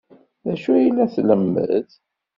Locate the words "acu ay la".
0.53-1.05